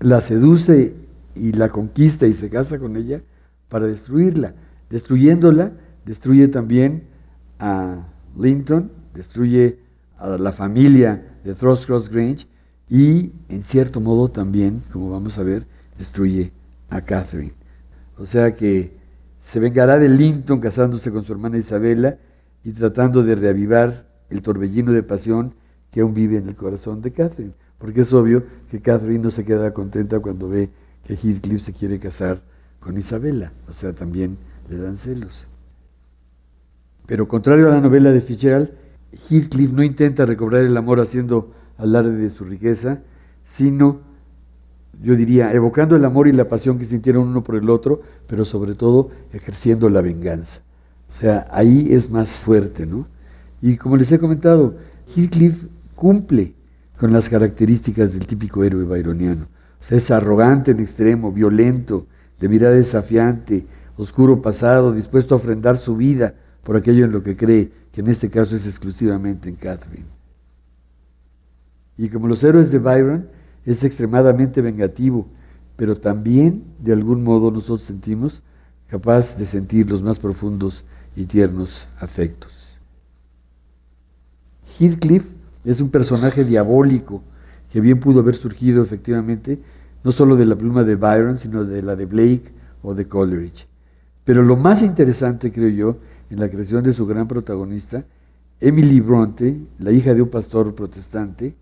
[0.00, 0.94] la seduce
[1.38, 3.22] y la conquista y se casa con ella
[3.68, 4.54] para destruirla.
[4.90, 5.72] Destruyéndola,
[6.04, 7.04] destruye también
[7.58, 9.80] a Linton, destruye
[10.16, 12.46] a la familia de Thrushcross Grange
[12.88, 15.66] y en cierto modo también, como vamos a ver,
[15.98, 16.52] destruye
[16.88, 17.52] a Catherine.
[18.16, 18.96] O sea que
[19.36, 22.18] se vengará de Linton casándose con su hermana Isabela
[22.64, 25.54] y tratando de reavivar el torbellino de pasión
[25.90, 27.54] que aún vive en el corazón de Catherine.
[27.78, 30.70] Porque es obvio que Catherine no se queda contenta cuando ve
[31.08, 32.42] que Heathcliff se quiere casar
[32.80, 33.50] con Isabela.
[33.66, 34.36] O sea, también
[34.68, 35.46] le dan celos.
[37.06, 38.70] Pero contrario a la novela de Fitzgerald,
[39.12, 43.00] Heathcliff no intenta recobrar el amor haciendo alarde de su riqueza,
[43.42, 44.02] sino
[45.00, 48.44] yo diría, evocando el amor y la pasión que sintieron uno por el otro, pero
[48.44, 50.60] sobre todo ejerciendo la venganza.
[51.08, 53.06] O sea, ahí es más fuerte, ¿no?
[53.62, 54.76] Y como les he comentado,
[55.16, 56.52] Heathcliff cumple
[57.00, 59.46] con las características del típico héroe byroniano.
[59.80, 62.06] Es arrogante en extremo, violento,
[62.38, 67.36] de mirada desafiante, oscuro pasado, dispuesto a ofrendar su vida por aquello en lo que
[67.36, 70.06] cree, que en este caso es exclusivamente en Catherine.
[71.96, 73.28] Y como los héroes de Byron,
[73.64, 75.26] es extremadamente vengativo,
[75.76, 78.42] pero también, de algún modo, nosotros sentimos
[78.88, 80.84] capaz de sentir los más profundos
[81.16, 82.78] y tiernos afectos.
[84.78, 85.32] Heathcliff
[85.64, 87.22] es un personaje diabólico
[87.70, 89.58] que bien pudo haber surgido efectivamente
[90.04, 92.52] no solo de la pluma de Byron, sino de la de Blake
[92.82, 93.66] o de Coleridge.
[94.24, 95.96] Pero lo más interesante, creo yo,
[96.30, 98.04] en la creación de su gran protagonista,
[98.60, 101.54] Emily Bronte, la hija de un pastor protestante,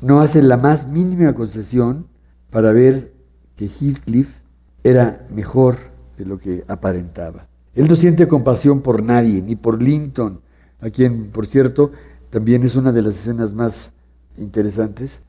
[0.00, 2.06] no hace la más mínima concesión
[2.50, 3.12] para ver
[3.56, 4.40] que Heathcliff
[4.82, 5.76] era mejor
[6.18, 7.46] de lo que aparentaba.
[7.74, 10.40] Él no siente compasión por nadie, ni por Linton,
[10.80, 11.92] a quien, por cierto,
[12.30, 13.92] también es una de las escenas más
[14.38, 15.22] interesantes.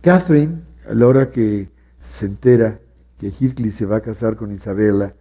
[0.00, 2.80] Catherine, a la hora que se entera
[3.18, 5.14] que Heathcliff se va a casar con Isabella,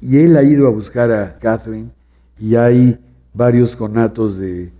[0.00, 1.90] y él ha ido a buscar a Catherine,
[2.38, 2.98] y hay
[3.34, 4.72] varios conatos de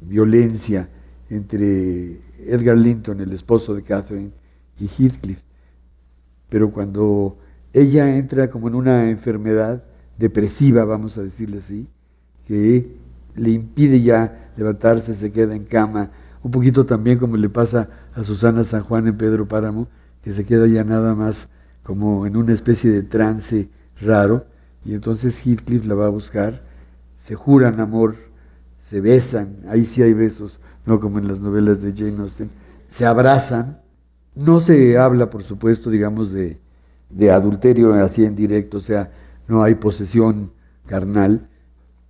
[0.00, 0.88] violencia
[1.30, 4.30] entre Edgar Linton, el esposo de Catherine,
[4.78, 5.42] y Heathcliff.
[6.48, 7.38] Pero cuando
[7.72, 9.82] ella entra como en una enfermedad
[10.16, 11.88] depresiva, vamos a decirle así,
[12.46, 12.96] que
[13.34, 16.10] le impide ya levantarse, se queda en cama,
[16.44, 19.88] un poquito también como le pasa a Susana San Juan en Pedro Páramo,
[20.22, 21.48] que se queda ya nada más
[21.82, 23.70] como en una especie de trance
[24.02, 24.44] raro,
[24.84, 26.62] y entonces Heathcliff la va a buscar,
[27.16, 28.14] se juran amor,
[28.78, 32.50] se besan, ahí sí hay besos, no como en las novelas de Jane Austen,
[32.88, 33.80] se abrazan,
[34.34, 36.60] no se habla, por supuesto, digamos, de,
[37.08, 39.10] de adulterio así en directo, o sea,
[39.48, 40.52] no hay posesión
[40.84, 41.48] carnal,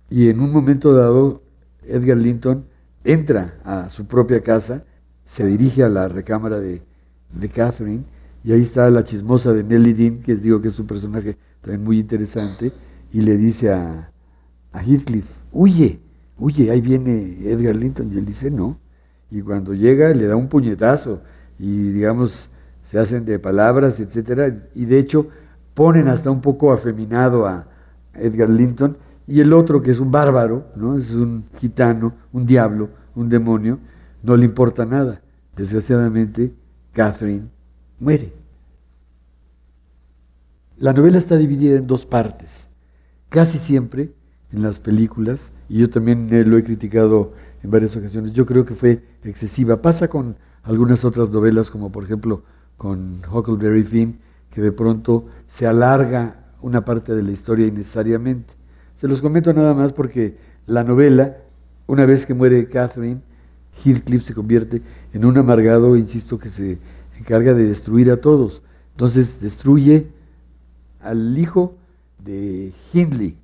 [0.09, 1.41] y en un momento dado,
[1.83, 2.65] Edgar Linton
[3.05, 4.83] entra a su propia casa,
[5.23, 6.81] se dirige a la recámara de,
[7.31, 8.03] de Catherine,
[8.43, 11.83] y ahí está la chismosa de Nelly Dean, que digo que es un personaje también
[11.83, 12.71] muy interesante,
[13.13, 14.11] y le dice a,
[14.73, 15.99] a Heathcliff, huye,
[16.37, 18.77] huye, ahí viene Edgar Linton, y él dice, no.
[19.31, 21.21] Y cuando llega le da un puñetazo,
[21.57, 22.49] y digamos,
[22.83, 25.29] se hacen de palabras, etcétera, y de hecho
[25.73, 27.67] ponen hasta un poco afeminado a
[28.13, 30.97] Edgar Linton, y el otro, que es un bárbaro, ¿no?
[30.97, 33.79] es un gitano, un diablo, un demonio,
[34.21, 35.21] no le importa nada.
[35.55, 36.53] Desgraciadamente,
[36.91, 37.49] Catherine
[37.99, 38.31] muere.
[40.77, 42.67] La novela está dividida en dos partes.
[43.29, 44.13] Casi siempre
[44.51, 47.33] en las películas, y yo también lo he criticado
[47.63, 49.81] en varias ocasiones, yo creo que fue excesiva.
[49.81, 52.43] Pasa con algunas otras novelas, como por ejemplo
[52.77, 58.53] con Huckleberry Finn, que de pronto se alarga una parte de la historia innecesariamente.
[58.97, 60.37] Se los comento nada más porque
[60.67, 61.37] la novela,
[61.87, 63.21] una vez que muere Catherine,
[63.83, 64.81] Heathcliff se convierte
[65.13, 66.77] en un amargado, insisto, que se
[67.19, 68.63] encarga de destruir a todos.
[68.93, 70.07] Entonces destruye
[71.01, 71.75] al hijo
[72.23, 73.37] de Hindley,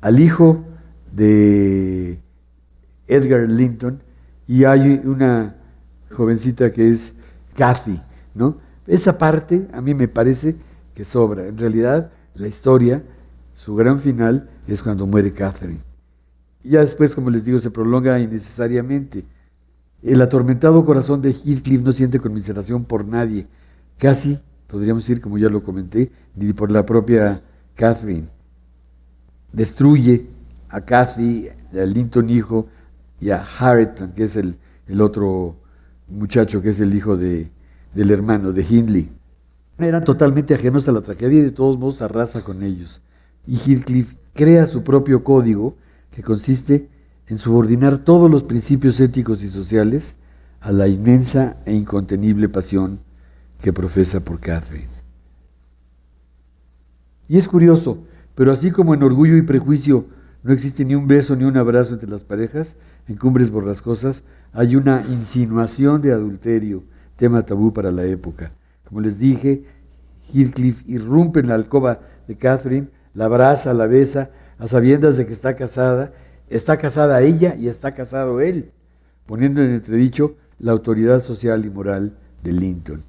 [0.00, 0.64] al hijo
[1.12, 2.18] de
[3.06, 4.02] Edgar Linton,
[4.46, 5.56] y hay una
[6.10, 7.14] jovencita que es
[7.56, 8.00] Kathy,
[8.34, 8.56] ¿no?
[8.86, 10.56] Esa parte a mí me parece
[10.94, 11.46] que sobra.
[11.46, 13.02] En realidad, la historia,
[13.54, 15.80] su gran final, es cuando muere Catherine.
[16.62, 19.24] Ya después, como les digo, se prolonga innecesariamente.
[20.02, 23.46] El atormentado corazón de Heathcliff no siente conmiseración por nadie,
[23.98, 27.40] casi, podríamos decir, como ya lo comenté, ni por la propia
[27.74, 28.28] Catherine.
[29.52, 30.26] Destruye
[30.68, 32.66] a Cathy, a Linton hijo,
[33.20, 34.56] y a Harrington, que es el,
[34.86, 35.56] el otro
[36.08, 37.50] muchacho, que es el hijo de,
[37.94, 39.08] del hermano de Hindley.
[39.78, 43.00] eran totalmente ajenos a la tragedia y de todos modos arrasa con ellos.
[43.46, 45.76] Y Heathcliff crea su propio código
[46.10, 46.88] que consiste
[47.26, 50.16] en subordinar todos los principios éticos y sociales
[50.60, 53.00] a la inmensa e incontenible pasión
[53.60, 54.88] que profesa por Catherine.
[57.28, 58.04] Y es curioso,
[58.34, 60.06] pero así como en Orgullo y Prejuicio
[60.42, 62.76] no existe ni un beso ni un abrazo entre las parejas,
[63.08, 66.84] en Cumbres Borrascosas hay una insinuación de adulterio,
[67.16, 68.52] tema tabú para la época.
[68.86, 69.64] Como les dije,
[70.32, 75.32] Heathcliff irrumpe en la alcoba de Catherine, la abraza, la besa, a sabiendas de que
[75.32, 76.12] está casada,
[76.48, 78.72] está casada ella y está casado él,
[79.26, 83.02] poniendo en entredicho la autoridad social y moral de Linton.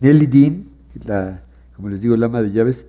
[0.00, 0.64] Nelly Dean,
[1.04, 1.42] la,
[1.76, 2.86] como les digo, la ama de llaves,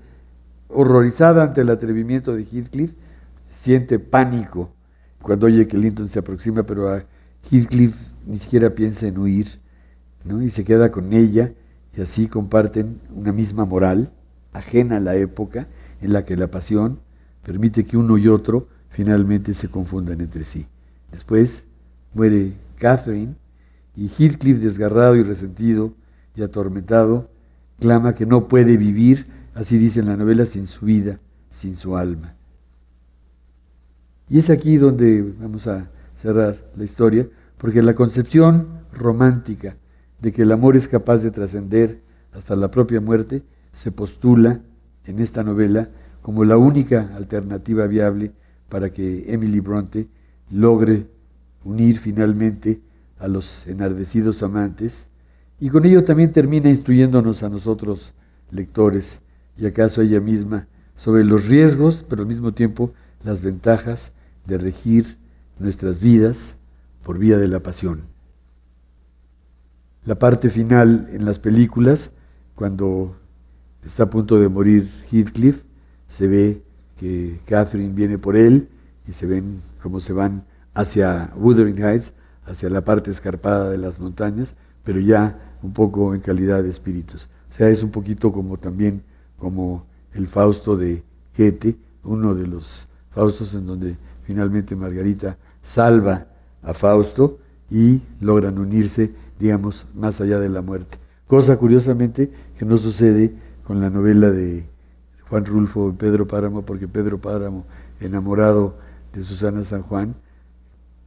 [0.70, 2.94] horrorizada ante el atrevimiento de Heathcliff,
[3.50, 4.72] siente pánico
[5.22, 7.04] cuando oye que Linton se aproxima, pero a
[7.52, 7.96] Heathcliff
[8.26, 9.48] ni siquiera piensa en huir,
[10.24, 10.42] ¿no?
[10.42, 11.54] y se queda con ella,
[11.96, 14.12] y así comparten una misma moral,
[14.54, 15.68] ajena a la época
[16.02, 17.00] en la que la pasión
[17.44, 20.68] permite que uno y otro finalmente se confundan entre sí.
[21.12, 21.66] Después
[22.14, 23.36] muere Catherine,
[23.96, 25.94] y Heathcliff, desgarrado y resentido
[26.36, 27.30] y atormentado,
[27.80, 31.98] clama que no puede vivir Así dice en la novela, sin su vida, sin su
[31.98, 32.36] alma.
[34.30, 37.28] Y es aquí donde vamos a cerrar la historia,
[37.58, 39.76] porque la concepción romántica
[40.22, 42.00] de que el amor es capaz de trascender
[42.32, 44.62] hasta la propia muerte se postula
[45.06, 45.90] en esta novela
[46.22, 48.32] como la única alternativa viable
[48.70, 50.08] para que Emily Bronte
[50.52, 51.08] logre
[51.64, 52.82] unir finalmente
[53.20, 55.08] a los enardecidos amantes
[55.60, 58.14] y con ello también termina instruyéndonos a nosotros
[58.50, 59.22] lectores
[59.58, 62.94] y acaso ella misma sobre los riesgos, pero al mismo tiempo
[63.24, 64.14] las ventajas
[64.46, 65.18] de regir
[65.60, 66.58] nuestras vidas
[67.04, 68.02] por vía de la pasión.
[70.04, 72.14] La parte final en las películas,
[72.56, 73.21] cuando
[73.84, 75.64] está a punto de morir Heathcliff,
[76.08, 76.64] se ve
[77.00, 78.70] que Catherine viene por él
[79.08, 82.14] y se ven cómo se van hacia Wuthering Heights,
[82.46, 87.30] hacia la parte escarpada de las montañas, pero ya un poco en calidad de espíritus.
[87.50, 89.04] O sea, es un poquito como también
[89.38, 91.04] como el Fausto de
[91.38, 96.28] Goethe, uno de los Faustos en donde finalmente Margarita salva
[96.62, 100.98] a Fausto y logran unirse, digamos, más allá de la muerte.
[101.28, 104.66] Cosa curiosamente que no sucede con la novela de
[105.30, 107.66] Juan Rulfo y Pedro Páramo, porque Pedro Páramo,
[108.00, 108.76] enamorado
[109.14, 110.16] de Susana San Juan,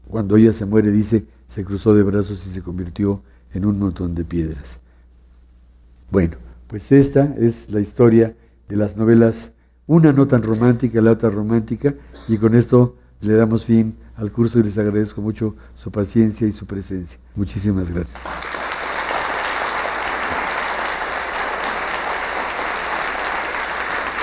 [0.08, 4.14] cuando ella se muere dice, se cruzó de brazos y se convirtió en un montón
[4.14, 4.80] de piedras.
[6.10, 6.36] Bueno,
[6.66, 8.34] pues esta es la historia
[8.68, 9.52] de las novelas,
[9.86, 11.94] una no tan romántica, la otra romántica,
[12.28, 16.52] y con esto le damos fin al curso y les agradezco mucho su paciencia y
[16.52, 17.18] su presencia.
[17.34, 18.53] Muchísimas gracias.